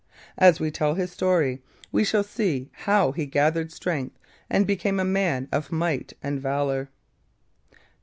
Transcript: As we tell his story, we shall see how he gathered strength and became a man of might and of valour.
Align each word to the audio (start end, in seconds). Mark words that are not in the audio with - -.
As 0.39 0.59
we 0.59 0.71
tell 0.71 0.95
his 0.95 1.11
story, 1.11 1.61
we 1.91 2.03
shall 2.03 2.23
see 2.23 2.71
how 2.73 3.11
he 3.11 3.27
gathered 3.27 3.71
strength 3.71 4.17
and 4.49 4.65
became 4.65 4.99
a 4.99 5.05
man 5.05 5.47
of 5.51 5.71
might 5.71 6.13
and 6.23 6.37
of 6.37 6.41
valour. 6.41 6.89